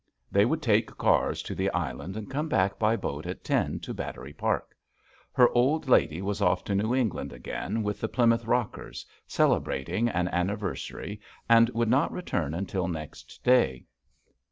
[0.31, 3.93] They would take cars to the Island and come back by boat at ten to
[3.93, 4.75] Battery Park.
[5.31, 10.27] Her old lady was off to New England again with the Plymouth Rockers, celebrating an
[10.29, 13.85] anniver sary, and would not return until next day.